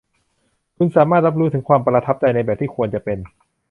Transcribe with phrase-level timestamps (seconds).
[0.77, 3.17] คุณสามารถรับรู้ถึงความประทับใจในแบบที่ควรจะเป็น